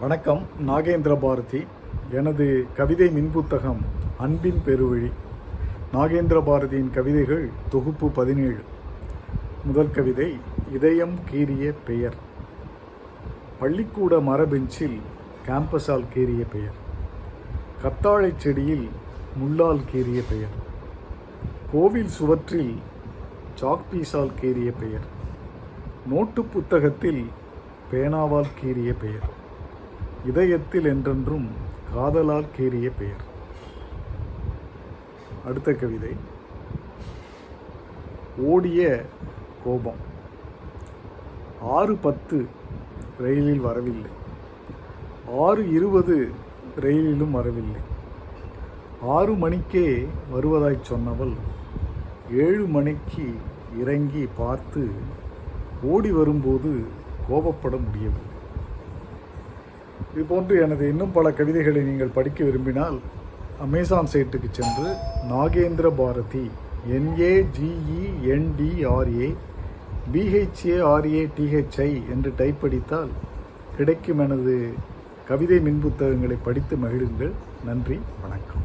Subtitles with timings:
[0.00, 1.66] வணக்கம் நாகேந்திர பாரதி.
[2.10, 3.78] எனது கவிதை மின்புத்தகம்
[4.18, 5.10] அன்பின் பெருவழி.
[5.94, 8.58] நாகேந்திர பாரதியின் கவிதைகள் தொகுப்பு பதினேழு.
[9.64, 10.36] முதல் கவிதை
[10.72, 12.14] இதயம் கீறிய பெயர்.
[13.58, 15.00] பள்ளிக்கூட மரபெஞ்சில்
[15.46, 16.76] கேம்பஸால் கீறிய பெயர்.
[17.82, 18.88] கத்தாழைச் செடியில்
[19.38, 20.54] முள்ளால் கீறிய பெயர்.
[21.72, 22.74] கோவில் சுவற்றில்
[23.60, 25.06] சாக்பீஸால் கீறிய பெயர்.
[26.06, 27.26] நோட்டு புத்தகத்தில்
[27.92, 29.44] பேனாவால் கீறிய பெயர்.
[30.26, 31.48] இதயத்தில் என்றென்றும்
[31.94, 33.24] காதலால் கேறிய பெயர்.
[35.44, 36.10] அடுத்த கவிதை.
[38.38, 39.04] ஓடிய
[39.64, 40.14] கோபம்.
[41.62, 42.46] ஆறு பத்து
[43.18, 44.10] ரயிலில் வரவில்லை.
[45.38, 46.30] ஆறு இருபது
[46.80, 47.80] ரயிலிலும் வரவில்லை.
[49.02, 51.34] ஆறு மணிக்கே வருவதாய் சொன்னவள்
[52.32, 53.34] ஏழு மணிக்கு
[53.78, 54.90] இறங்கி பார்த்து
[55.82, 56.84] ஓடி வரும்போது
[57.30, 58.34] கோபப்பட முடியவில்லை.
[60.16, 63.00] இதுபோன்று எனது இன்னும் பல கவிதைகளை நீங்கள் படிக்க விரும்பினால்
[63.60, 64.96] அமேசான் சைட்டுக்கு சென்று
[65.30, 66.50] நாகேந்திர பாரதி
[66.96, 69.34] என்ஏஜிஇஎன்டிஆர்ஏ
[70.12, 73.10] பிஹெச்ஏஆர்ஏ டிஹெச்ஐ என்று டைப் படித்தால்
[73.76, 74.74] கிடைக்கும் எனது
[75.28, 77.32] கவிதை மின் புத்தகங்களை படித்து மகிழுங்கள்.
[77.64, 78.64] நன்றி வணக்கம்.